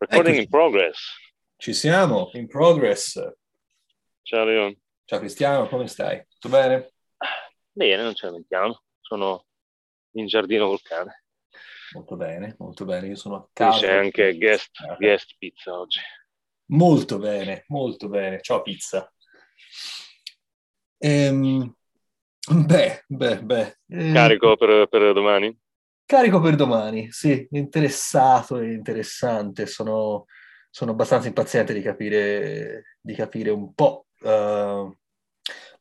[0.00, 0.44] Recording Eccoci.
[0.44, 0.98] in progress.
[1.58, 3.20] Ci siamo, in progress.
[4.22, 4.74] Ciao Leon.
[5.04, 6.24] Ciao Cristiano, come stai?
[6.26, 6.94] Tutto bene?
[7.70, 8.82] Bene, non ci lamentiamo.
[8.98, 9.44] Sono
[10.12, 11.24] in giardino vulcane.
[11.92, 13.08] Molto bene, molto bene.
[13.08, 13.78] Io sono a casa.
[13.78, 16.00] C'è anche guest, guest pizza oggi.
[16.68, 18.40] Molto bene, molto bene.
[18.40, 19.12] Ciao pizza.
[20.96, 21.74] Ehm,
[22.48, 23.76] beh, beh, beh.
[23.86, 25.54] Eh, Carico per, per domani?
[26.10, 29.66] Carico per domani, sì, interessato e interessante.
[29.66, 30.24] Sono,
[30.68, 34.92] sono abbastanza impaziente di capire, di capire un po' uh,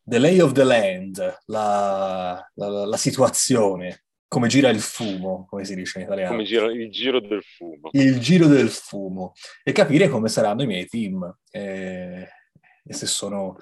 [0.04, 5.74] the lay of the land, la, la, la, situazione, come gira il fumo, come si
[5.74, 6.30] dice in italiano.
[6.30, 7.90] Come gira il giro del fumo.
[7.94, 9.34] Il giro del fumo.
[9.64, 11.40] E capire come saranno i miei team.
[11.50, 12.30] E,
[12.84, 13.58] e se sono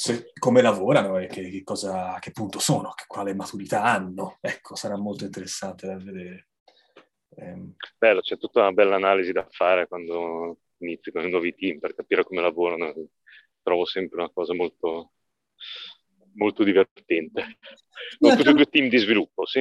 [0.00, 4.38] se, come lavorano e che, che, cosa, a che punto sono, che, quale maturità hanno.
[4.40, 6.48] Ecco, sarà molto interessante da vedere.
[7.36, 11.80] Eh, Bello, c'è tutta una bella analisi da fare quando inizi con i nuovi team
[11.80, 12.94] per capire come lavorano.
[13.62, 15.12] Trovo sempre una cosa molto,
[16.32, 17.58] molto divertente.
[18.18, 19.60] Sono tutti due team di sviluppo, sì?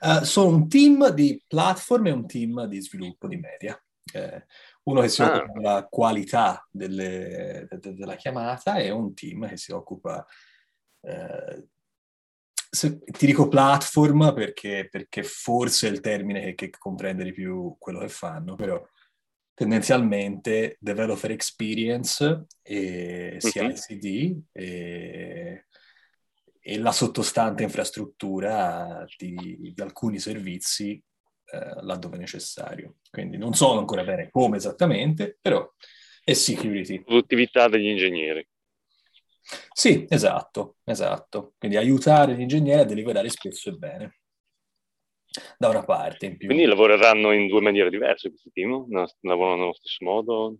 [0.00, 3.78] Uh, sono un team di platform e un team di sviluppo di media.
[4.14, 4.46] Eh,
[4.84, 5.36] uno che si ah.
[5.36, 10.24] occupa della qualità delle, de, della chiamata e un team che si occupa,
[11.00, 11.68] eh,
[12.54, 17.76] se, ti dico platform perché, perché, forse è il termine che, che, comprende di più
[17.78, 18.82] quello che fanno, però
[19.54, 24.38] tendenzialmente developer experience e CICD mm-hmm.
[24.50, 25.66] e,
[26.58, 31.02] e la sottostante infrastruttura di, di alcuni servizi
[31.52, 32.96] eh, laddove necessario.
[33.10, 35.70] Quindi non so ancora bene come esattamente, però
[36.24, 37.02] è security.
[37.02, 38.46] Produttività degli ingegneri.
[39.72, 41.54] Sì, esatto, esatto.
[41.58, 44.16] Quindi aiutare gli ingegneri a deliberare spesso e bene.
[45.58, 46.46] Da una parte in più.
[46.46, 48.86] Quindi lavoreranno in due maniere diverse questi team?
[48.88, 50.56] No, lavorano nello stesso modo?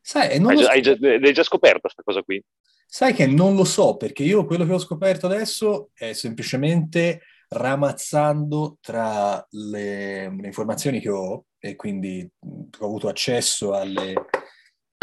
[0.00, 2.42] Sai, non hai, già, hai, già, hai già scoperto questa cosa qui?
[2.86, 8.78] Sai che non lo so, perché io quello che ho scoperto adesso è semplicemente ramazzando
[8.80, 14.12] tra le, le informazioni che ho e quindi ho avuto accesso alle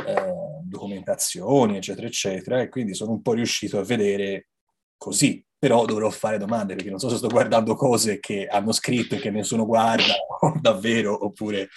[0.06, 0.33] eh,
[0.63, 4.50] documentazioni, eccetera, eccetera, e quindi sono un po' riuscito a vedere
[4.97, 5.44] così.
[5.57, 9.19] Però dovrò fare domande perché non so se sto guardando cose che hanno scritto e
[9.19, 10.13] che nessuno guarda
[10.61, 11.69] davvero oppure...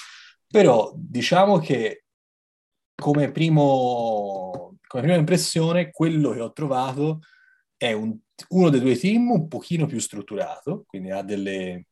[0.51, 2.05] Però diciamo che
[2.95, 7.21] come, primo, come prima impressione quello che ho trovato
[7.79, 8.15] è un,
[8.49, 11.87] uno dei due team un pochino più strutturato, quindi ha, delle,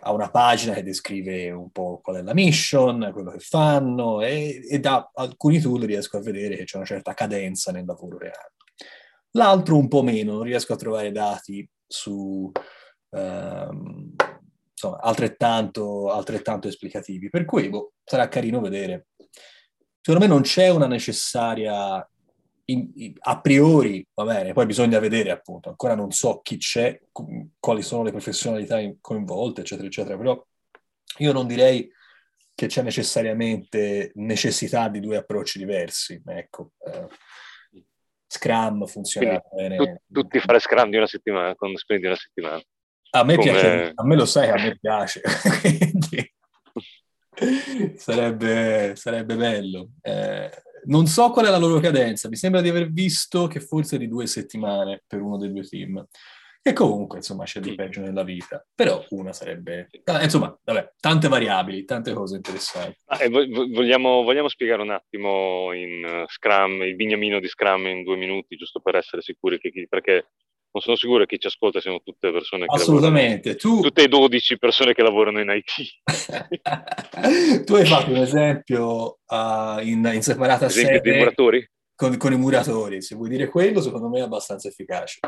[0.00, 4.64] ha una pagina che descrive un po' qual è la mission, quello che fanno e,
[4.70, 8.54] e da alcuni tool riesco a vedere che c'è una certa cadenza nel lavoro reale.
[9.32, 12.50] L'altro un po' meno, non riesco a trovare dati su
[13.10, 14.14] um,
[14.70, 19.08] insomma, altrettanto, altrettanto esplicativi, per cui boh, sarà carino vedere.
[20.00, 22.08] Secondo me non c'è una necessaria
[22.68, 27.00] in, in, a priori va bene, poi bisogna vedere appunto, ancora non so chi c'è,
[27.58, 30.44] quali sono le professionalità coinvolte, eccetera, eccetera, però
[31.18, 31.90] io non direi
[32.54, 36.72] che c'è necessariamente necessità di due approcci diversi, ecco.
[36.84, 37.06] Eh,
[38.28, 40.00] Scrum funziona Quindi, bene.
[40.08, 42.60] Tu, tutti fare Scrum di una settimana, con sprint di una settimana.
[43.10, 43.50] A me Come...
[43.50, 45.20] piace, a me lo sai, a me piace.
[47.96, 49.90] sarebbe, sarebbe bello.
[50.00, 50.50] Eh,
[50.86, 53.98] non so qual è la loro cadenza, mi sembra di aver visto che forse è
[53.98, 56.04] di due settimane per uno dei due team.
[56.66, 58.60] E comunque, insomma, c'è di peggio nella vita.
[58.74, 59.88] Però una sarebbe...
[60.02, 62.98] Ah, insomma, vabbè, tante variabili, tante cose interessanti.
[63.04, 68.16] Ah, vogliamo, vogliamo, spiegare un attimo in uh, Scrum, il bignamino di Scrum in due
[68.16, 69.86] minuti, giusto per essere sicuri che chi...
[69.86, 70.30] Perché
[70.76, 73.56] non sono sicuro che chi ci ascolta siano tutte persone che Assolutamente.
[73.56, 73.80] tu...
[73.80, 76.04] Tutte e 12 persone che lavorano in IT.
[77.64, 81.10] tu hai fatto un esempio uh, in, in separata esempio sede...
[81.10, 81.66] dei muratori?
[81.94, 83.00] Con, con, i muratori.
[83.00, 85.20] Se vuoi dire quello, secondo me è abbastanza efficace.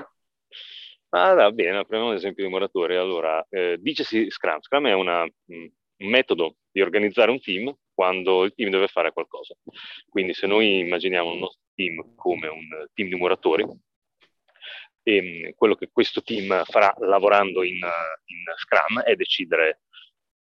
[1.10, 2.96] Ah, va bene, prendiamo l'esempio dei muratori.
[2.96, 4.60] Allora, eh, dicesi Scrum.
[4.60, 5.66] Scrum è una, mm,
[6.00, 9.54] un metodo di organizzare un team quando il team deve fare qualcosa.
[10.10, 13.66] Quindi se noi immaginiamo un nostro team come un team di muratori,
[15.08, 19.80] e ehm, quello che questo team farà lavorando in, in Scrum è decidere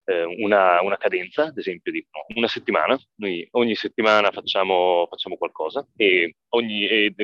[0.04, 2.98] eh, una, una, cadenza, ad esempio di una settimana.
[3.16, 7.14] Noi ogni settimana facciamo, facciamo qualcosa e, ogni, e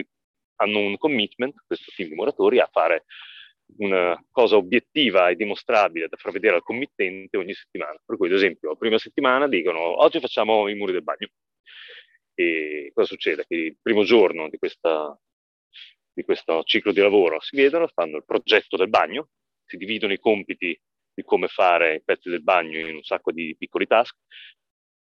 [0.56, 3.04] hanno un commitment, questo team di muratori, a fare
[3.78, 7.98] una cosa obiettiva e dimostrabile da far vedere al committente ogni settimana.
[8.04, 11.28] Per cui, ad esempio, la prima settimana dicono oggi facciamo i muri del bagno.
[12.34, 13.44] E cosa succede?
[13.46, 15.18] Che il primo giorno di questa,
[16.20, 19.28] di questo ciclo di lavoro si vedono, fanno il progetto del bagno,
[19.64, 20.78] si dividono i compiti
[21.12, 24.16] di come fare i pezzi del bagno in un sacco di piccoli task,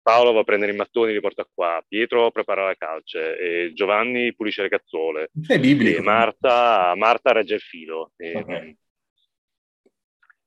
[0.02, 4.34] Paolo va a prendere i mattoni e li porta qua, Pietro prepara la calce, Giovanni
[4.34, 8.12] pulisce le cazzole, e Marta, Marta regge il filo.
[8.16, 8.76] E, okay.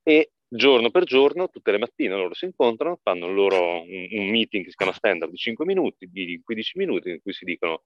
[0.03, 4.63] e, giorno per giorno, tutte le mattine loro si incontrano, fanno loro un, un meeting
[4.63, 7.83] che si chiama stand-up di 5 minuti, di 15 minuti, in cui si dicono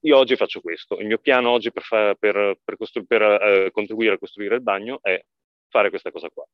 [0.00, 3.70] io oggi faccio questo, il mio piano oggi per, fa, per, per, costru- per uh,
[3.70, 5.20] contribuire a costruire il bagno è
[5.68, 6.44] fare questa cosa qua.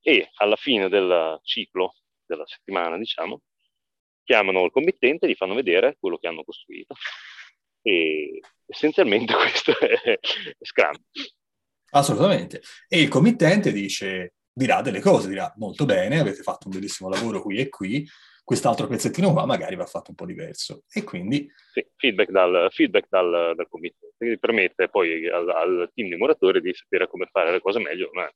[0.00, 1.94] E alla fine del ciclo,
[2.24, 3.42] della settimana, diciamo,
[4.24, 6.94] chiamano il committente e gli fanno vedere quello che hanno costruito.
[7.82, 10.18] E essenzialmente questo è
[10.60, 10.96] Scrum.
[11.90, 12.62] Assolutamente.
[12.88, 17.42] E il committente dice, dirà delle cose, dirà molto bene, avete fatto un bellissimo lavoro
[17.42, 18.08] qui e qui,
[18.44, 20.82] quest'altro pezzettino qua magari va fatto un po' diverso.
[20.92, 21.50] E quindi...
[21.72, 26.60] Sì, feedback dal, feedback dal, dal committente, che permette poi al, al, team di muratori
[26.60, 28.28] di sapere come fare le cose meglio ma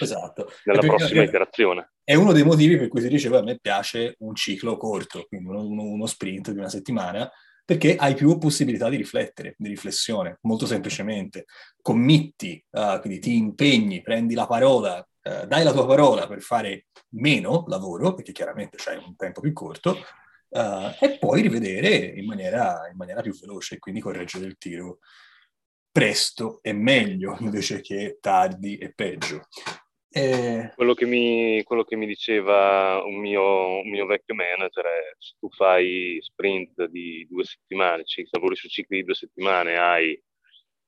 [0.00, 0.50] esatto.
[0.64, 1.92] nella prossima iterazione.
[2.02, 5.48] È uno dei motivi per cui si dice, a me piace un ciclo corto, quindi
[5.48, 7.30] uno, uno, uno sprint di una settimana,
[7.64, 11.44] perché hai più possibilità di riflettere, di riflessione, molto semplicemente.
[11.80, 16.86] Committi, uh, quindi ti impegni, prendi la parola, uh, dai la tua parola per fare
[17.10, 19.98] meno lavoro, perché chiaramente c'hai un tempo più corto,
[20.48, 24.98] uh, e poi rivedere in maniera, in maniera più veloce, quindi correggere il tiro
[25.92, 29.42] presto e meglio invece che tardi e peggio.
[30.12, 30.72] Eh...
[30.74, 35.34] Quello, che mi, quello, che mi, diceva un mio, un mio, vecchio manager è se
[35.38, 40.20] tu fai sprint di due settimane, lavori su cicli di due settimane, hai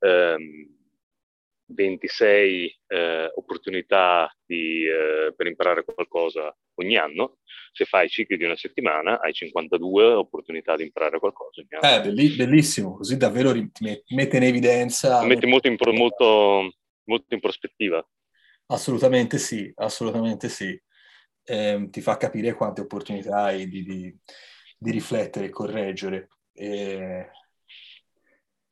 [0.01, 0.82] ehm,
[1.67, 7.39] 26 eh, opportunità di, eh, per imparare qualcosa ogni anno,
[7.73, 12.05] se fai cicli di una settimana hai 52 opportunità di imparare qualcosa ogni anno.
[12.05, 15.21] Eh, bellissimo, così davvero ti mette in evidenza...
[15.21, 16.73] Ti mette molto in, molto,
[17.05, 18.07] molto in prospettiva.
[18.67, 20.81] Assolutamente sì, assolutamente sì.
[21.45, 24.17] Eh, ti fa capire quante opportunità hai di, di,
[24.79, 26.29] di riflettere e correggere.
[26.53, 27.31] Eh...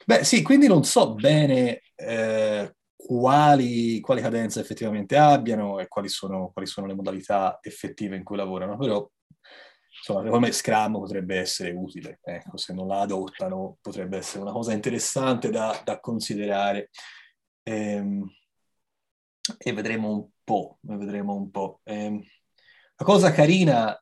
[0.04, 2.74] Beh, sì, quindi non so bene eh,
[3.06, 8.36] quali, quali, cadenze effettivamente abbiano e quali sono, quali sono, le modalità effettive in cui
[8.36, 9.08] lavorano, però
[9.98, 14.52] insomma, secondo me Scrum potrebbe essere utile, ecco, se non la adottano potrebbe essere una
[14.52, 16.90] cosa interessante da, da considerare.
[17.62, 18.28] Ehm,
[19.58, 21.80] e vedremo un po', vedremo un po'.
[21.84, 22.20] Eh,
[22.96, 23.98] la cosa carina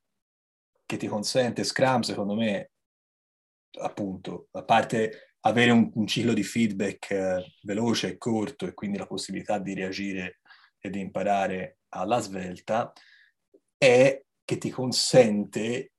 [0.85, 2.71] che ti consente Scrum, secondo me,
[3.81, 8.99] appunto, a parte avere un, un ciclo di feedback eh, veloce e corto e quindi
[8.99, 10.41] la possibilità di reagire
[10.79, 12.93] e di imparare alla svelta,
[13.77, 15.93] è che ti consente,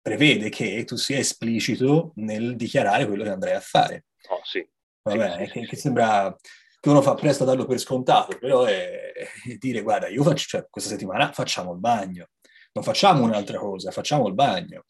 [0.00, 4.06] prevede che tu sia esplicito nel dichiarare quello che andrai a fare.
[4.28, 4.66] Oh, sì.
[5.02, 6.34] Vabbè, sì, sì, che, che sembra
[6.80, 10.46] che uno fa presto a darlo per scontato, però è, è dire guarda, io faccio,
[10.46, 12.28] cioè, questa settimana facciamo il bagno,
[12.72, 14.84] non facciamo un'altra cosa, facciamo il bagno.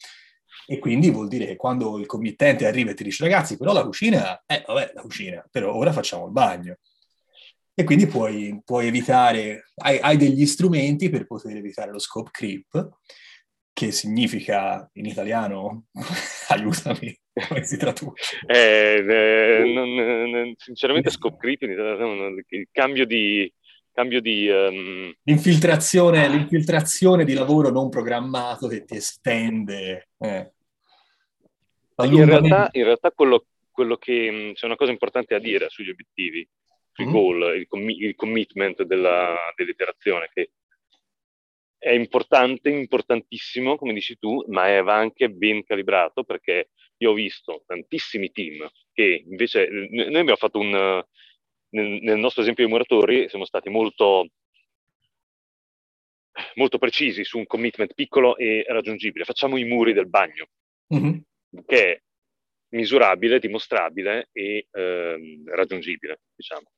[0.67, 3.85] E quindi vuol dire che quando il committente arriva e ti dice ragazzi, però la
[3.85, 6.79] cucina, eh vabbè, la cucina, però ora facciamo il bagno.
[7.75, 12.91] E quindi puoi, puoi evitare, hai, hai, degli strumenti per poter evitare lo scope creep,
[13.73, 15.87] che significa in italiano,
[16.49, 17.19] aiutami,
[17.49, 18.39] come si traduce?
[18.47, 19.93] Eh, eh, non,
[20.31, 23.53] non, sinceramente scoprite il cambio di...
[23.95, 25.15] Cambio di um...
[25.23, 30.09] l'infiltrazione, l'infiltrazione, di lavoro non programmato che ti estende.
[30.19, 30.53] Eh.
[32.03, 36.47] In realtà, in realtà quello, quello, che c'è una cosa importante a dire sugli obiettivi,
[36.93, 37.11] sui mm.
[37.11, 40.51] goal, il, commi- il commitment della, dell'iterazione, che
[41.79, 47.63] è importante, importantissimo, come dici tu, ma va anche ben calibrato perché io ho visto
[47.65, 51.05] tantissimi team che invece, noi abbiamo fatto un,
[51.75, 54.29] nel, nel nostro esempio di muratori, siamo stati molto,
[56.55, 59.25] molto precisi su un commitment piccolo e raggiungibile.
[59.25, 60.47] Facciamo i muri del bagno,
[60.95, 61.19] mm-hmm.
[61.67, 62.03] che è
[62.71, 66.71] misurabile, dimostrabile e ehm, raggiungibile, diciamo.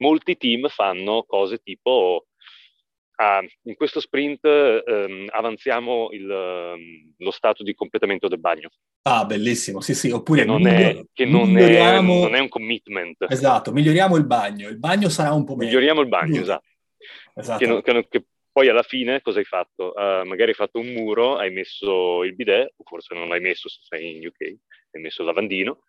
[0.00, 2.27] Molti team fanno cose tipo
[3.20, 8.70] Ah, in questo sprint ehm, avanziamo il, ehm, lo stato di completamento del bagno.
[9.02, 12.14] Ah, bellissimo, sì, sì, oppure che non, miglior- è, che non, miglioriamo...
[12.14, 13.24] è, non è un commitment.
[13.28, 15.70] Esatto, miglioriamo il bagno, il bagno sarà un po' meglio.
[15.70, 16.66] Miglioriamo il bagno, esatto.
[17.34, 17.58] esatto.
[17.58, 19.92] Che, non, che, che, poi alla fine cosa hai fatto?
[19.96, 23.68] Uh, magari hai fatto un muro, hai messo il bidet, o forse non l'hai messo
[23.68, 24.56] se sei in UK,
[24.90, 25.82] hai messo lavandino,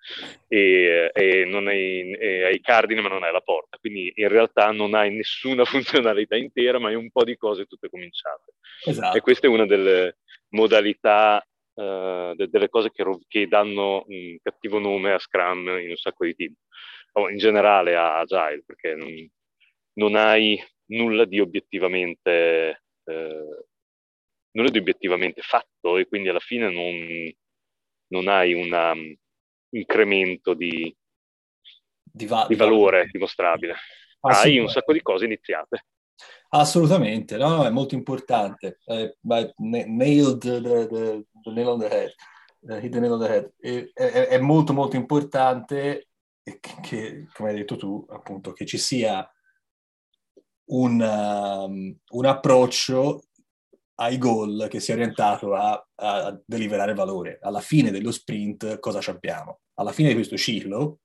[0.47, 3.77] e, e non hai, e hai i cardini ma non hai la porta.
[3.77, 7.89] Quindi in realtà non hai nessuna funzionalità intera, ma hai un po' di cose tutte
[7.89, 8.53] cominciate.
[8.85, 9.17] Esatto.
[9.17, 10.17] E questa è una delle
[10.49, 15.89] modalità, uh, de- delle cose che, ro- che, danno un cattivo nome a Scrum in
[15.89, 16.53] un sacco di team,
[17.13, 19.29] o in generale a Agile, perché non,
[19.93, 23.65] non hai nulla di obiettivamente, eh,
[24.51, 27.31] non è obiettivamente fatto e quindi alla fine non,
[28.09, 29.15] non hai un um,
[29.69, 30.95] incremento di,
[32.03, 33.75] di, va- di valore dimostrabile.
[34.21, 35.85] Hai un sacco di cose iniziate.
[36.49, 38.79] Assolutamente, no, no, è molto importante.
[38.85, 39.17] Eh,
[39.57, 40.87] nailed the, the,
[41.43, 42.11] the, nail on the head.
[42.61, 43.53] Uh, hit the nail on the head.
[43.57, 46.07] È, è, è molto molto importante
[46.41, 49.29] che, che, come hai detto tu, appunto, che ci sia
[50.71, 53.23] un, um, un approccio
[53.99, 57.39] ai goal che sia orientato a, a, deliberare valore.
[57.41, 59.59] Alla fine dello sprint cosa abbiamo?
[59.75, 60.99] Alla fine di questo ciclo,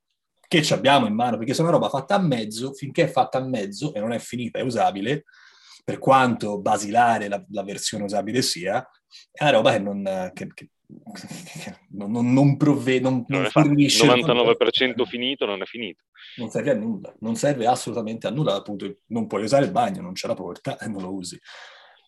[0.47, 3.09] che ci abbiamo in mano, perché se è una roba fatta a mezzo, finché è
[3.09, 5.25] fatta a mezzo e non è finita, è usabile,
[5.85, 8.89] per quanto basilare la, la versione usabile sia,
[9.31, 10.69] è una roba che non, che, che,
[11.91, 14.07] non, non, non provvede, non, non, non fornisce...
[14.07, 16.05] 99% finito non è finito.
[16.37, 20.01] Non serve a nulla, non serve assolutamente a nulla, appunto non puoi usare il bagno,
[20.01, 21.39] non c'è la porta e non lo usi.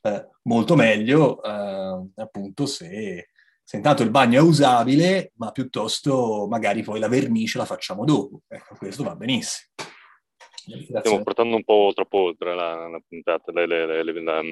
[0.06, 3.30] Eh, molto meglio eh, appunto se,
[3.62, 8.42] se, intanto il bagno è usabile, ma piuttosto magari poi la vernice la facciamo dopo.
[8.46, 9.70] Ecco, questo va benissimo.
[10.98, 14.42] Stiamo portando un po' troppo oltre la, la puntata, le, le, le, la,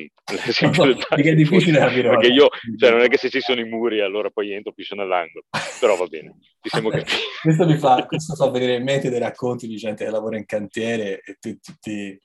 [0.47, 2.11] l'esempio del Perché è difficile capire.
[2.11, 4.85] Perché io, cioè, non è che se ci sono i muri allora poi entro più
[4.95, 5.47] nell'angolo,
[5.81, 7.11] però va bene, ci siamo capiti.
[7.43, 10.47] questo mi fa, questo fa vedere in mente dei racconti di gente che lavora in
[10.47, 12.21] cantiere e ti,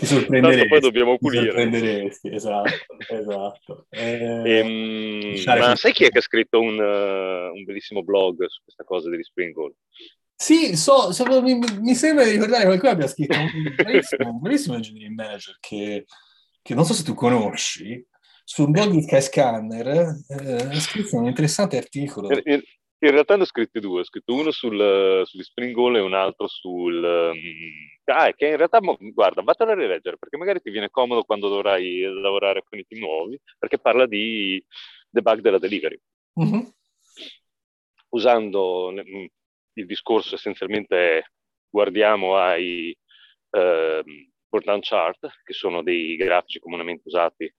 [0.00, 0.68] ti, ti ti sorprenderesti.
[0.68, 1.42] poi dobbiamo pulire.
[1.42, 2.70] Ti sorprenderesti, esatto,
[3.08, 3.86] esatto.
[3.90, 8.62] Eh, ehm, ma sai chi è che ha scritto un, uh, un, bellissimo blog su
[8.62, 9.74] questa cosa degli Springall?
[10.34, 14.40] Sì, so, so, mi, mi, sembra di ricordare che qualcuno abbia scritto un bellissimo, un
[14.40, 16.06] bellissimo engineering manager che,
[16.62, 18.02] che, non so se tu conosci,
[18.42, 22.30] sul blog di Skyscanner eh, ha scritto un interessante articolo.
[22.30, 22.60] In, in,
[23.02, 26.46] in realtà ne ho scritti due, ho scritto uno sul, sugli Springall e un altro
[26.48, 27.02] sul...
[27.02, 31.48] Um, ah, che in realtà, guarda, vattene a rileggere, perché magari ti viene comodo quando
[31.48, 34.62] dovrai lavorare con i team nuovi, perché parla di
[35.08, 35.98] debug della delivery.
[36.42, 36.60] Mm-hmm.
[38.10, 39.24] Usando mm,
[39.74, 41.32] il discorso essenzialmente
[41.70, 42.94] guardiamo ai
[43.50, 44.04] eh,
[44.80, 47.50] chart, che sono dei grafici comunemente usati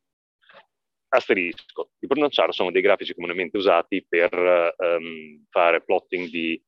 [1.13, 1.91] asterisco.
[1.99, 6.61] I pronunciare sono dei grafici comunemente usati per um, fare plotting di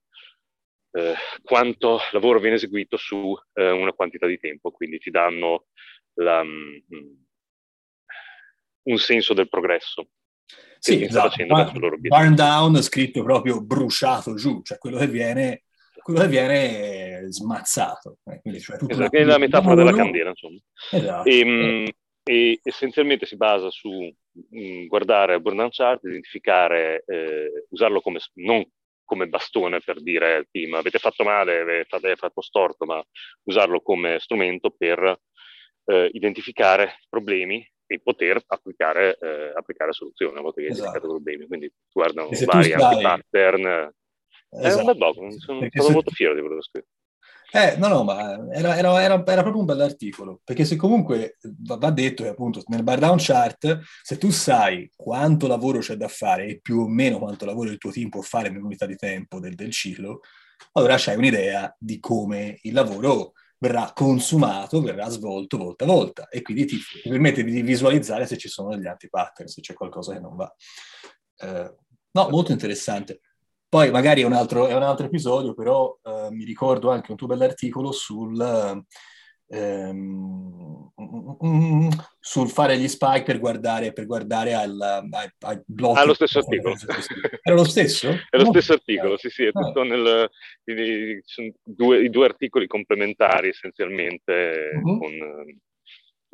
[0.92, 5.68] uh, quanto lavoro viene eseguito su uh, una quantità di tempo, quindi ti danno
[6.16, 6.84] la, um,
[8.84, 10.10] un senso del progresso.
[10.78, 11.46] Sì, esatto.
[11.46, 15.64] Bar- burn down scritto proprio bruciato giù, cioè quello che viene,
[16.02, 18.18] quello che viene smazzato.
[18.26, 20.60] Eh, quindi, cioè, esatto, è la metafora della candela, insomma.
[20.92, 21.30] Esatto.
[21.30, 21.86] E, um,
[22.26, 28.66] e essenzialmente si basa su mh, mm, guardare burn chart, identificare, eh, usarlo come, non
[29.06, 33.04] come bastone per dire al team avete fatto male, avete, fatto storto, ma
[33.44, 35.20] usarlo come strumento per
[35.86, 40.88] eh, identificare problemi e poter applicare, eh, applicare soluzioni a volte che esatto.
[40.88, 41.48] identificato problemi.
[41.48, 43.02] Quindi guardano vari stai...
[43.02, 43.94] pattern.
[44.50, 44.78] Esatto.
[44.78, 45.92] È un bel blog, sono se...
[45.92, 46.88] molto fiero di quello che ho scritto.
[47.56, 51.92] Eh, no, no, ma era, era, era, era proprio un bell'articolo, perché se comunque va,
[51.92, 56.48] detto che appunto nel bar down chart, se tu sai quanto lavoro c'è da fare
[56.48, 59.54] e più o meno quanto lavoro il tuo team può fare nell'unità di tempo del,
[59.54, 60.22] del ciclo,
[60.72, 66.42] allora c'hai un'idea di come il lavoro verrà consumato, verrà svolto volta a volta e
[66.42, 70.20] quindi ti, ti permette di visualizzare se ci sono degli anti-pattern, se c'è qualcosa che
[70.20, 70.52] non va.
[71.38, 71.76] Eh,
[72.14, 73.20] no, molto interessante.
[73.74, 77.18] Poi magari è un altro, è un altro episodio, però eh, mi ricordo anche un
[77.18, 78.40] tuo bell'articolo sul,
[79.48, 80.92] ehm,
[82.20, 86.00] sul fare gli spike per guardare, per guardare al, ai, ai blocchi.
[86.00, 86.76] Ah, lo stesso articolo.
[87.42, 88.10] Era lo stesso?
[88.30, 89.86] È lo stesso articolo, sì, sì, è tutto ah.
[89.86, 90.30] nel...
[90.66, 95.00] I, sono due, i due articoli complementari essenzialmente uh-huh.
[95.00, 95.58] con eh,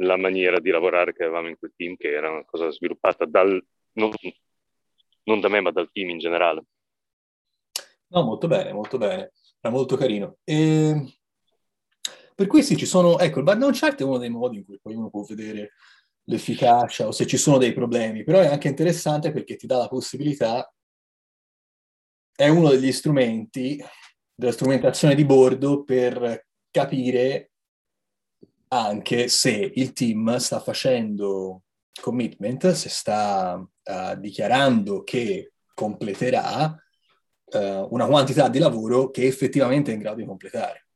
[0.03, 3.65] la maniera di lavorare che avevamo in quel team, che era una cosa sviluppata dal...
[3.93, 4.11] non,
[5.23, 6.65] non da me, ma dal team in generale.
[8.11, 9.31] No, molto bene, molto bene.
[9.59, 10.37] Era molto carino.
[10.43, 11.17] E...
[12.35, 13.19] Per cui sì, ci sono...
[13.19, 15.73] Ecco, il burnout chart è uno dei modi in cui poi uno può vedere
[16.29, 19.87] l'efficacia o se ci sono dei problemi, però è anche interessante perché ti dà la
[19.87, 20.71] possibilità,
[22.35, 23.83] è uno degli strumenti
[24.33, 27.51] della strumentazione di bordo per capire
[28.69, 31.63] anche se il team sta facendo
[31.99, 36.77] commitment, se sta uh, dichiarando che completerà
[37.51, 40.87] eh, una quantità di lavoro che effettivamente è in grado di completare.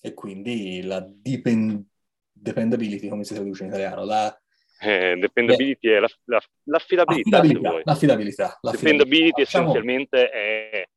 [0.00, 1.84] E quindi la depend-
[2.30, 4.04] dependability, come si traduce in italiano?
[4.04, 4.40] La,
[4.80, 8.70] eh, dependability è la, la, l'affidabilità, l'affidabilità, l'affidabilità, l'affidabilità.
[8.70, 10.88] Dependability essenzialmente è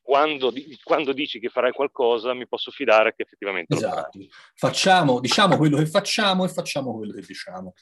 [0.00, 4.18] quando, quando, dici che farai qualcosa mi posso fidare che effettivamente esatto.
[4.54, 7.74] Facciamo, diciamo quello che facciamo e facciamo quello che diciamo.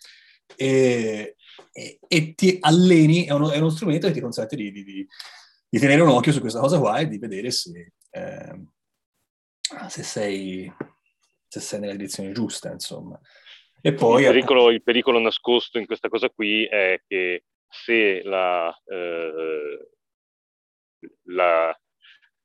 [0.56, 1.36] e,
[1.72, 5.06] e, e ti alleni, è uno, è uno, strumento che ti consente di, di, di,
[5.70, 8.64] tenere un occhio su questa cosa qua e di vedere se, eh,
[9.88, 10.72] se, sei,
[11.46, 13.20] se sei nella direzione giusta, insomma.
[13.80, 18.74] E poi, il, pericolo, il pericolo nascosto in questa cosa qui è che se la,
[18.86, 19.88] eh,
[21.24, 21.78] la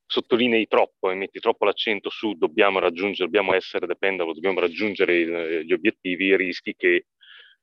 [0.06, 5.72] sottolinei troppo e metti troppo l'accento su dobbiamo raggiungere, dobbiamo essere dependable, dobbiamo raggiungere gli
[5.72, 7.06] obiettivi, rischi che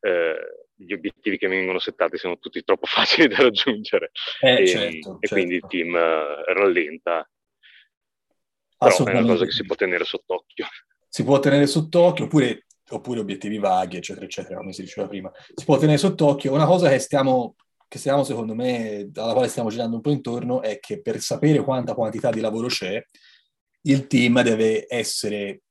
[0.02, 4.12] eh, gli obiettivi che vengono settati siano tutti troppo facili da raggiungere
[4.42, 5.28] eh, e, certo, e certo.
[5.30, 7.30] quindi il team uh, rallenta.
[8.78, 10.66] Però è una cosa che si può tenere sott'occhio.
[11.08, 15.32] Si può tenere sott'occhio oppure, oppure obiettivi vaghi, eccetera, eccetera, come si diceva prima.
[15.54, 16.52] Si può tenere sott'occhio.
[16.52, 17.56] Una cosa che stiamo
[17.92, 21.62] che stiamo, secondo me, alla quale stiamo girando un po' intorno, è che per sapere
[21.62, 23.06] quanta quantità di lavoro c'è,
[23.82, 25.64] il team deve essere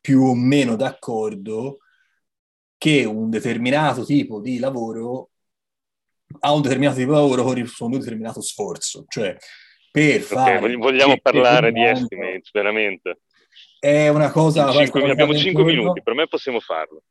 [0.00, 1.78] più o meno d'accordo
[2.76, 5.30] che un determinato tipo di lavoro
[6.40, 9.04] ha un determinato tipo di lavoro corrisponde a un determinato sforzo.
[9.08, 9.36] Cioè,
[9.90, 10.58] per fare...
[10.58, 13.20] Okay, vogliamo parlare di estimates, veramente.
[13.78, 14.70] È una cosa...
[14.72, 17.02] Cinque, abbiamo 5 minuti, per me possiamo farlo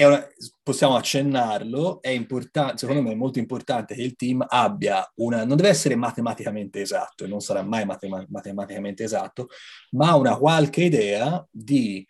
[0.00, 0.26] una,
[0.62, 5.56] possiamo accennarlo, è importante, secondo me è molto importante che il team abbia una, non
[5.56, 9.48] deve essere matematicamente esatto e non sarà mai matema- matematicamente esatto,
[9.90, 12.06] ma una qualche idea di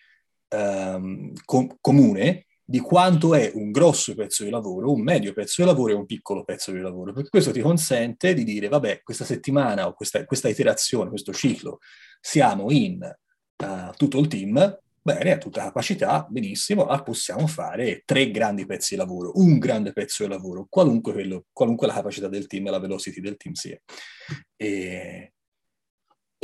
[0.50, 5.68] um, com- comune di quanto è un grosso pezzo di lavoro, un medio pezzo di
[5.68, 9.24] lavoro e un piccolo pezzo di lavoro, perché questo ti consente di dire, vabbè, questa
[9.24, 11.78] settimana o questa, questa iterazione, questo ciclo,
[12.20, 18.30] siamo in uh, tutto il team, Bene, a tutta capacità, benissimo, ma possiamo fare tre
[18.30, 22.46] grandi pezzi di lavoro, un grande pezzo di lavoro, qualunque, quello, qualunque la capacità del
[22.46, 23.76] team e la velocity del team sia.
[24.54, 25.32] E,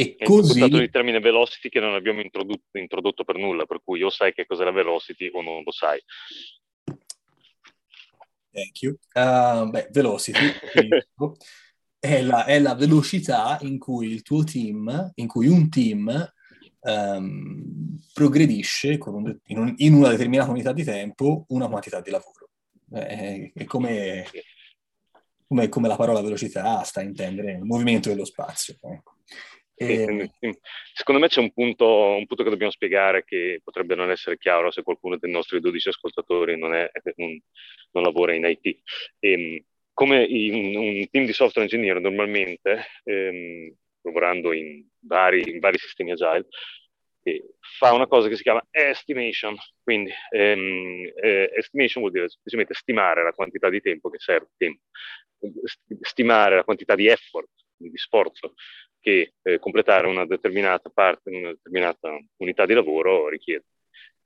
[0.01, 0.61] e così...
[0.61, 4.33] È il termine velocity che non abbiamo introdotto, introdotto per nulla, per cui o sai
[4.33, 6.01] che cos'è la velocity o non lo sai.
[8.53, 8.97] Thank you.
[9.13, 10.39] Uh, beh, velocity
[11.99, 16.33] è, la, è la velocità in cui il tuo team, in cui un team
[16.83, 22.51] um, progredisce un, in, un, in, una determinata unità di tempo una quantità di lavoro.
[22.95, 24.27] Eh, è come,
[25.49, 28.77] come, come, la parola velocità sta a intendere il movimento dello spazio.
[28.81, 29.17] Ecco.
[29.79, 30.31] E...
[30.93, 34.71] Secondo me c'è un punto, un punto, che dobbiamo spiegare che potrebbe non essere chiaro
[34.71, 37.39] se qualcuno dei nostri 12 ascoltatori non, è, un,
[37.93, 38.67] non lavora in IT.
[39.19, 39.59] E, ehm,
[39.93, 46.13] come in, un team di software engineer normalmente, ehm, lavorando in vari, in vari sistemi
[46.13, 46.47] agile,
[47.79, 49.57] fa una cosa che si chiama estimation.
[49.83, 54.49] Quindi ehm, eh, estimation vuol dire semplicemente stimare la quantità di tempo che serve,
[56.01, 58.55] stimare la quantità di effort, di sforzo
[59.01, 63.65] che eh, completare una determinata parte, una determinata unità di lavoro richiede.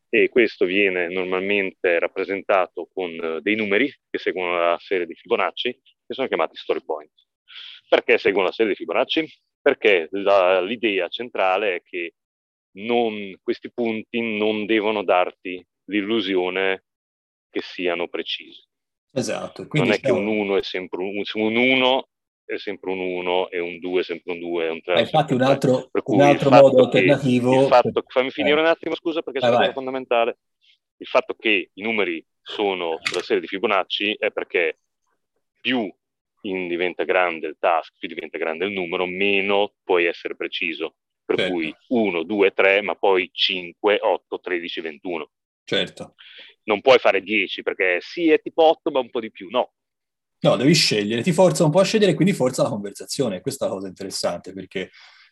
[0.09, 5.73] E questo viene normalmente rappresentato con uh, dei numeri che seguono la serie di Fibonacci,
[6.07, 7.27] che sono chiamati story points.
[7.89, 9.27] Perché seguono la serie di Fibonacci?
[9.61, 12.15] Perché la, l'idea centrale è che
[12.77, 16.85] non, questi punti non devono darti l'illusione
[17.51, 18.63] che siano precisi.
[19.15, 19.67] Esatto.
[19.73, 22.09] non è che un 1 è sempre un, un 1
[22.45, 25.43] è sempre un 1 e un 2 è sempre un 2 un 3 infatti un
[25.43, 28.05] altro, un altro modo alternativo fatto, per...
[28.07, 28.61] fammi finire eh.
[28.61, 30.39] un attimo scusa perché è fondamentale
[30.97, 34.79] il fatto che i numeri sono sulla serie di Fibonacci è perché
[35.61, 35.93] più
[36.43, 41.53] diventa grande il task, più diventa grande il numero, meno puoi essere preciso per certo.
[41.53, 45.31] cui 1, 2, 3, ma poi 5, 8, 13, 21.
[45.65, 46.15] Certo.
[46.65, 49.49] Non puoi fare 10 perché sì, è tipo 8, ma un po' di più.
[49.51, 49.73] No.
[50.45, 53.41] No, devi scegliere, ti forza un po' a scegliere, quindi forza la conversazione.
[53.41, 54.91] Questa è la cosa interessante perché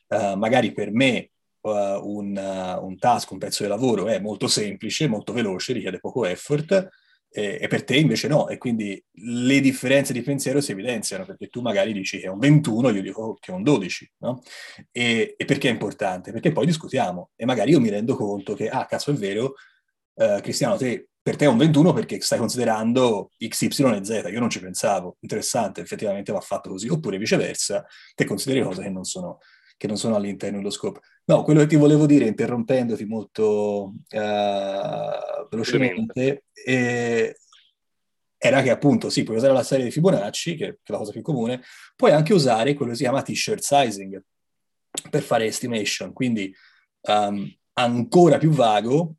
[0.09, 1.31] uh, magari per me
[1.62, 5.99] uh, un, uh, un task, un pezzo di lavoro è molto semplice, molto veloce, richiede
[5.99, 6.88] poco effort,
[7.33, 11.49] e, e, per te invece no, e quindi le differenze di pensiero si evidenziano, perché
[11.49, 14.42] tu magari dici che è un 21, io dico che è un 12, no?
[14.92, 16.31] E, e perché è importante?
[16.31, 19.55] Perché poi discutiamo, e magari io mi rendo conto che, ah, cazzo, è vero,
[20.20, 24.28] eh, Cristiano, te, per te è un 21 perché stai considerando X, Y e Z,
[24.30, 28.90] io non ci pensavo, interessante, effettivamente va fatto così, oppure viceversa, te consideri cose che
[28.90, 29.38] non sono
[29.80, 31.00] che non sono all'interno dello scope.
[31.24, 37.35] No, quello che ti volevo dire, interrompendoti molto uh, velocemente, eh,
[38.37, 41.12] era che appunto sì, puoi usare la serie di Fibonacci, che, che, è la cosa
[41.12, 41.62] più comune,
[41.96, 44.22] puoi anche usare quello che si chiama t-shirt sizing
[45.09, 46.54] per fare estimation, quindi
[47.09, 49.14] um, ancora più vago,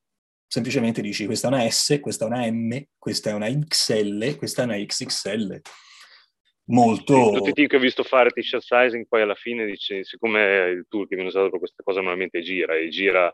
[0.52, 4.64] semplicemente dici questa è una S, questa è una M, questa è una XL, questa
[4.64, 5.62] è una XXL
[6.66, 7.32] molto...
[7.32, 10.86] Tutti i team che ho visto fare t-shirt sizing poi alla fine dice, siccome il
[10.90, 13.34] tool che viene usato per questa cosa normalmente gira e gira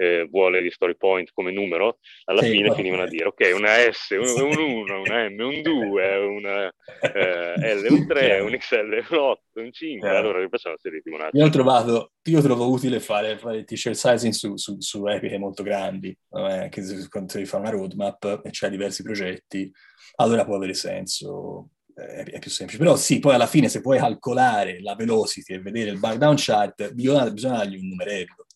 [0.00, 3.70] eh, vuole gli story point come numero, alla sì, fine finivano a dire ok, una
[3.90, 6.72] S, un, un 1, una M, un 2, una
[7.12, 10.18] eh, L, un 3, un XL, un 8, un 5, yeah.
[10.18, 11.36] allora ripasciamo la serie di Fibonacci.
[11.36, 15.64] Io ho trovato, io trovo utile fare, fare t-shirt sizing su, su, su epiche molto
[15.64, 19.70] grandi, anche se quando si fa una roadmap e c'è diversi progetti,
[20.16, 22.78] allora può avere senso è più semplice.
[22.78, 26.92] Però sì, poi alla fine se puoi calcolare la velocity e vedere il backdown chart,
[26.92, 28.46] bisogna, bisogna dargli un numerico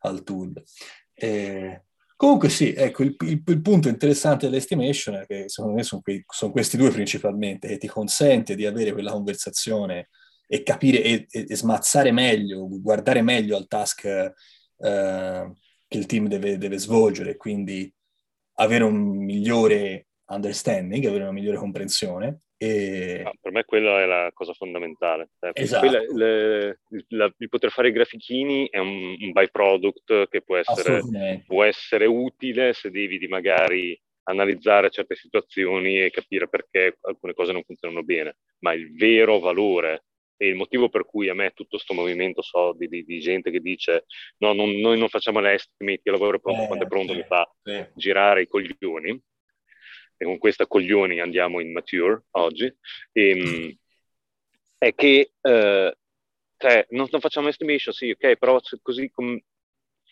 [0.00, 0.62] al tool.
[1.14, 1.84] Eh,
[2.16, 6.24] comunque sì, ecco, il, il, il, punto interessante dell'estimation è che secondo me sono, que-
[6.28, 10.08] sono, questi due principalmente, che ti consente di avere quella conversazione
[10.46, 14.32] e capire e, e, e smazzare meglio, guardare meglio al task eh,
[15.88, 17.92] che il team deve, deve svolgere, quindi
[18.58, 23.20] avere un migliore understanding, avere una migliore comprensione e...
[23.22, 25.30] No, per me quella è la cosa fondamentale.
[25.38, 25.86] Cioè, esatto.
[25.86, 31.42] Quella, le, la, il poter fare i grafichini è un, un byproduct che può essere,
[31.46, 37.62] può essere, utile se devi magari analizzare certe situazioni e capire perché alcune cose non
[37.62, 40.04] funzionano bene, ma il vero valore
[40.36, 43.50] e il motivo per cui a me tutto questo movimento so di, di, di, gente
[43.50, 44.04] che dice
[44.38, 47.24] no, non, noi non facciamo l'estimate, il lavoro pronto, eh, quando è pronto sì, mi
[47.24, 47.86] fa sì.
[47.94, 49.18] girare i coglioni,
[50.16, 52.72] e con questa coglioni andiamo in mature oggi,
[53.12, 53.76] e, ehm,
[54.78, 55.96] è che eh,
[56.58, 59.38] cioè, non, non, facciamo estimation, sì, ok, però così com-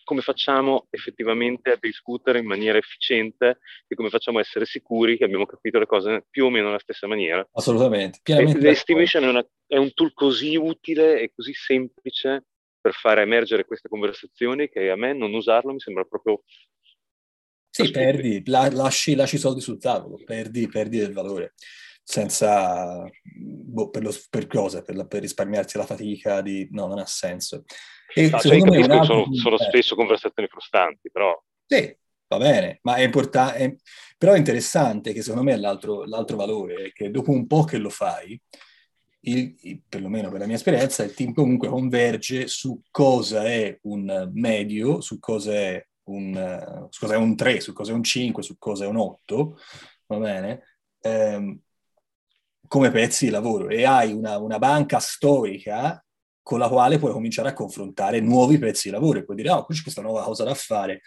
[0.05, 5.25] come facciamo effettivamente a discutere in maniera efficiente e come facciamo a essere sicuri che
[5.25, 7.45] abbiamo capito le cose più o meno nella stessa maniera.
[7.53, 8.19] Assolutamente.
[8.59, 12.45] L'estimation è, una, è un tool così utile e così semplice
[12.79, 16.43] per fare emergere queste conversazioni che a me non usarlo mi sembra proprio
[17.83, 21.55] sì, perdi, la, lasci, lasci soldi sul tavolo, perdi, perdi del valore,
[22.01, 24.81] senza, boh, per, lo, per cosa?
[24.81, 26.69] Per, la, per, risparmiarti la fatica di...
[26.71, 27.65] No, non ha senso.
[28.13, 29.03] E no, cioè, me altro...
[29.03, 31.37] sono, sono spesso conversazioni frustranti, però...
[31.65, 31.93] Sì,
[32.27, 33.79] va bene, ma è importante,
[34.17, 37.77] però è interessante che secondo me è l'altro, l'altro valore, che dopo un po' che
[37.77, 38.39] lo fai,
[39.21, 44.29] il, il, perlomeno per la mia esperienza, il team comunque converge su cosa è un
[44.33, 48.43] medio, su cosa è un, su cosa è un 3, su cosa è un 5,
[48.43, 49.57] su cosa è un 8,
[50.07, 50.63] va bene?
[51.01, 51.59] Ehm,
[52.67, 56.03] come pezzi di lavoro e hai una, una, banca storica
[56.41, 59.65] con la quale puoi cominciare a confrontare nuovi pezzi di lavoro e puoi dire, oh,
[59.65, 61.01] qui c'è questa nuova cosa da fare.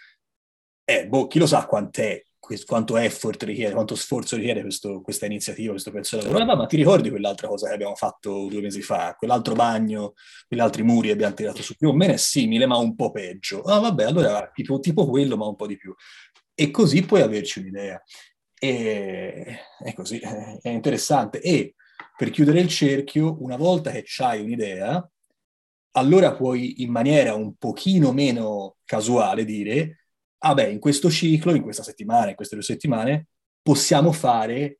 [0.83, 2.21] Eh, boh, chi lo sa quant'è
[2.65, 6.41] quanto effort richiede, quanto sforzo richiede questo, questa iniziativa, questo pezzo di lavoro.
[6.41, 9.13] Eh, ma ti ricordi quell'altra cosa che abbiamo fatto due mesi fa?
[9.17, 10.13] Quell'altro bagno,
[10.47, 11.75] quegli altri muri che abbiamo tirato su?
[11.75, 13.61] Più o meno è simile, ma un po' peggio.
[13.63, 15.93] Ah, vabbè, allora tipo, tipo quello, ma un po' di più.
[16.55, 18.01] E così puoi averci un'idea.
[18.57, 21.41] E è così, è interessante.
[21.41, 21.75] E
[22.17, 25.07] per chiudere il cerchio, una volta che hai un'idea,
[25.91, 29.98] allora puoi in maniera un pochino meno casuale dire
[30.39, 33.27] ah beh, in questo ciclo, in questa settimana, in queste due settimane,
[33.61, 34.79] possiamo fare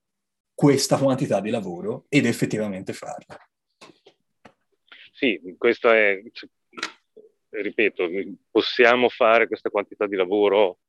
[0.53, 3.37] questa quantità di lavoro ed effettivamente farla.
[5.11, 6.21] Sì, questo è,
[7.49, 8.09] ripeto,
[8.49, 10.79] possiamo fare questa quantità di lavoro,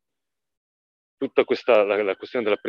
[1.17, 2.61] tutta questa, la, la questione della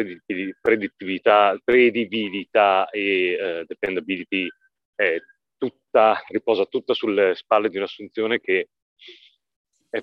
[0.59, 4.47] predittività, predibilità e uh, dependability
[4.93, 5.17] è
[5.57, 8.69] tutta, riposa tutta sulle spalle di un'assunzione che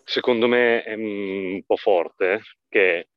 [0.05, 3.09] secondo me è un po' forte che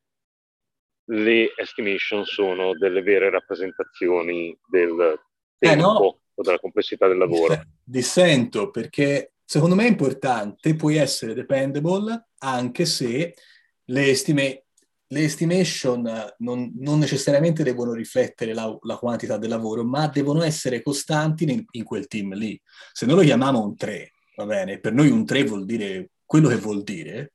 [1.06, 5.20] le estimation sono delle vere rappresentazioni del
[5.58, 6.20] tempo eh no.
[6.34, 7.60] o della complessità del lavoro.
[7.84, 13.36] Dissento perché secondo me è importante, puoi essere dependable anche se
[13.84, 14.64] le, estime,
[15.08, 20.82] le estimation non, non, necessariamente devono riflettere la, la, quantità del lavoro, ma devono essere
[20.82, 22.60] costanti in, in quel team lì.
[22.94, 26.48] Se noi lo chiamiamo un 3, va bene, per noi un 3 vuol dire quello
[26.48, 27.34] che vuol dire,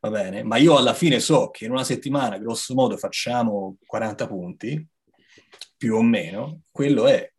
[0.00, 0.42] va bene?
[0.42, 4.88] Ma io alla fine so che in una settimana, grosso modo, facciamo 40 punti,
[5.76, 7.30] più o meno, quello è.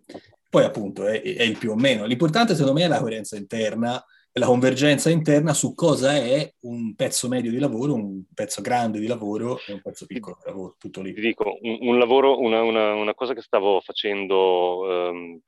[0.47, 2.06] Poi appunto è, è il più o meno.
[2.06, 7.27] L'importante secondo me è la coerenza interna la convergenza interna su cosa è un pezzo
[7.27, 11.01] medio di lavoro, un pezzo grande di lavoro e un pezzo piccolo di lavoro, tutto
[11.01, 11.13] lì.
[11.13, 15.39] Ti dico, un, un lavoro, una, una, una, cosa che stavo facendo, um,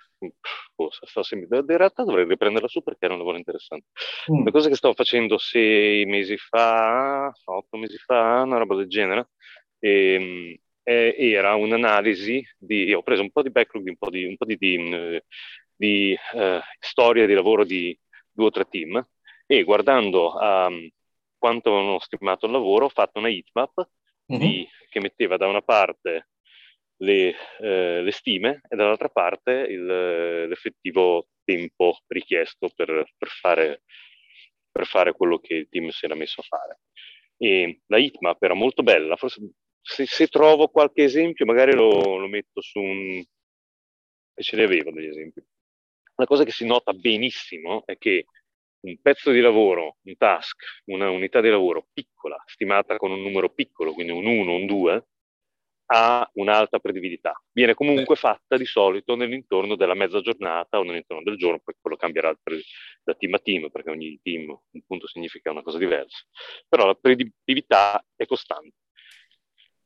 [0.75, 0.89] oh,
[1.31, 3.87] in realtà dovrei riprenderla su perché era un lavoro interessante.
[4.31, 4.41] Mm.
[4.41, 9.29] Una cosa che stavo facendo sei mesi fa, otto mesi fa, una roba del genere,
[9.79, 14.25] e, ehm, e, era un'analisi di, ho preso un po' di backlog, un po' di,
[14.25, 15.19] un po di, di,
[15.75, 17.97] di uh, storia di lavoro di
[18.35, 19.03] due o tre team
[19.47, 20.89] e guardando um,
[21.37, 23.87] quanto avevano stimato il lavoro ho fatto una heatmap
[24.31, 24.63] mm-hmm.
[24.89, 26.29] che metteva da una parte
[26.97, 29.85] le, eh, le stime e dall'altra parte il,
[30.47, 33.83] l'effettivo tempo richiesto per, per, fare,
[34.71, 36.79] per fare quello che il team si era messo a fare.
[37.37, 39.41] E la heatmap era molto bella, forse
[39.81, 43.23] se, se trovo qualche esempio magari lo, lo metto su un...
[44.33, 45.43] e ce ne avevo degli esempi.
[46.15, 48.25] Una cosa che si nota benissimo è che
[48.85, 53.49] un pezzo di lavoro, un task, una unità di lavoro piccola, stimata con un numero
[53.49, 55.07] piccolo, quindi un 1, un 2,
[55.87, 57.39] ha un'alta prevedibilità.
[57.51, 61.97] Viene comunque fatta di solito nell'intorno della mezza giornata o nell'intorno del giorno, poi quello
[61.97, 62.33] cambierà
[63.03, 66.25] da team a team, perché ogni team un punto significa una cosa diversa.
[66.67, 68.75] Però la prevedibilità è costante.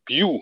[0.03, 0.39] Più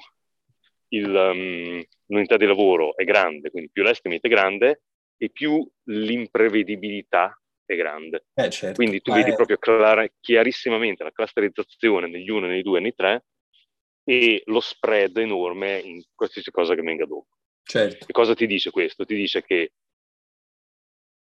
[0.90, 4.84] il, um, l'unità di lavoro è grande, quindi più l'estimate è grande,
[5.18, 8.28] e più l'imprevedibilità è grande.
[8.34, 8.76] Eh, certo.
[8.76, 13.26] Quindi tu vedi proprio clara, chiarissimamente la clusterizzazione negli 1, nei 2 e nei 3
[14.04, 17.28] e lo spread enorme in qualsiasi cosa che venga dopo.
[17.62, 18.06] Certo.
[18.08, 19.04] E cosa ti dice questo?
[19.04, 19.74] Ti dice che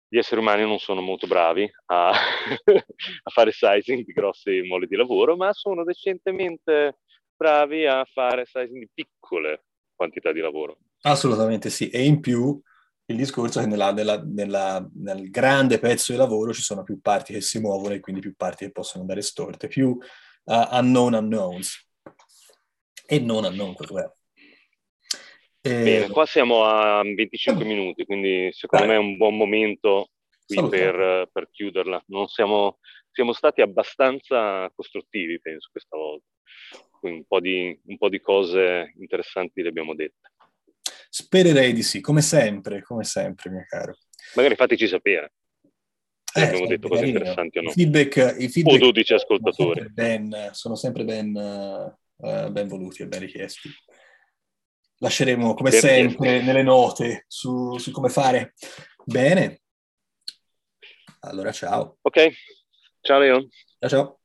[0.09, 4.97] gli esseri umani non sono molto bravi a, a fare sizing di grossi molli di
[4.97, 6.99] lavoro, ma sono decentemente
[7.35, 10.79] bravi a fare sizing di piccole quantità di lavoro.
[11.03, 12.61] Assolutamente sì, e in più
[13.09, 17.01] il discorso è che nella, nella, nella, nel grande pezzo di lavoro ci sono più
[17.01, 19.99] parti che si muovono e quindi più parti che possono andare storte, più uh,
[20.73, 21.89] unknown unknowns
[23.07, 24.11] e non unknown è.
[25.61, 25.83] E...
[25.83, 27.67] Bene, qua siamo a 25 oh.
[27.67, 28.97] minuti, quindi secondo Dai.
[28.97, 30.11] me è un buon momento
[30.45, 32.03] qui per, per, chiuderla.
[32.09, 32.79] Non siamo,
[33.11, 36.27] siamo stati abbastanza costruttivi, penso, questa volta.
[37.01, 40.33] Un po, di, un po' di cose interessanti le abbiamo dette.
[41.19, 43.97] Spererei di sì, come sempre, come sempre, mio caro.
[44.35, 45.33] Magari fateci sapere.
[46.35, 47.19] Eh, abbiamo detto cose carino.
[47.21, 47.71] interessanti o no.
[47.71, 49.55] I feedback, i feedback o 12 ascoltatori.
[49.55, 53.71] Sono sempre ben, sono sempre ben, uh, ben voluti e ben richiesti.
[54.99, 56.45] Lasceremo, come ben sempre, richiesti.
[56.45, 58.53] nelle note su, su come fare.
[59.03, 59.63] Bene.
[61.21, 61.97] Allora, ciao.
[62.03, 62.29] Ok.
[63.01, 63.49] Ciao, Leon.
[63.79, 64.16] Ciao, ciao.